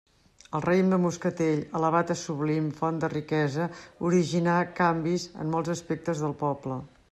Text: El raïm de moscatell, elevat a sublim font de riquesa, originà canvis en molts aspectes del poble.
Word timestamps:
El 0.59 0.61
raïm 0.63 0.87
de 0.93 0.97
moscatell, 1.01 1.59
elevat 1.79 2.13
a 2.13 2.17
sublim 2.21 2.71
font 2.79 2.97
de 3.05 3.11
riquesa, 3.13 3.69
originà 4.11 4.57
canvis 4.83 5.29
en 5.45 5.55
molts 5.57 5.75
aspectes 5.79 6.27
del 6.27 6.37
poble. 6.45 6.83